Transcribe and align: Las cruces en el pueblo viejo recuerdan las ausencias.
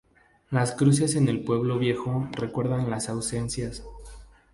Las 0.49 0.71
cruces 0.71 1.13
en 1.15 1.27
el 1.27 1.43
pueblo 1.43 1.77
viejo 1.77 2.27
recuerdan 2.31 2.89
las 2.89 3.07
ausencias. 3.07 3.83